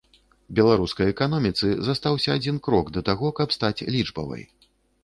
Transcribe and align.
Беларускай 0.59 1.11
эканоміцы 1.13 1.69
застаўся 1.91 2.29
адзін 2.41 2.55
крок 2.69 2.93
да 2.97 3.07
таго, 3.13 3.35
каб 3.43 3.57
стаць 3.59 3.77
лічбавай. 3.99 4.43